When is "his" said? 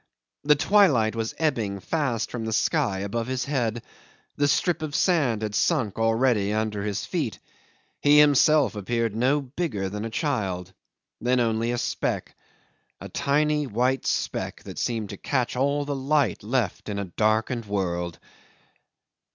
3.27-3.45, 6.81-7.05